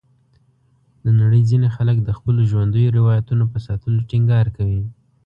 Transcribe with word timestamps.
د 1.03 1.05
نړۍ 1.19 1.41
ځینې 1.49 1.67
خلک 1.75 1.97
د 2.03 2.09
خپلو 2.17 2.41
ژوندیو 2.51 2.95
روایتونو 2.99 3.43
په 3.53 3.57
ساتلو 3.67 3.99
ټینګار 4.09 4.47
کوي. 4.57 4.83